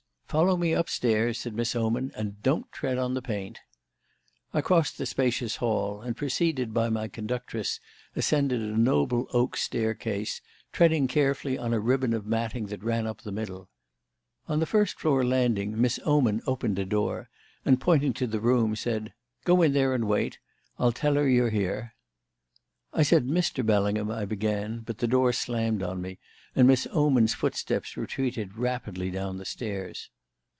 [0.31, 3.59] "Follow me upstairs," said Miss Oman, "and don't tread on the paint."
[4.53, 7.81] I crossed the spacious hall, and, preceded by my conductress,
[8.15, 10.39] ascended a noble oak staircase,
[10.71, 13.67] treading carefully on a ribbon of matting that ran up the middle.
[14.47, 17.29] On the first floor landing Miss Oman opened a door
[17.65, 19.11] and, pointing to the room, said:
[19.43, 20.39] "Go in there and wait;
[20.79, 21.93] I'll tell her you're here."
[22.93, 23.65] "I said Mr.
[23.65, 26.19] Bellingham" I began; but the door slammed on me,
[26.55, 30.09] and Miss Oman's footsteps retreated rapidly down the stairs.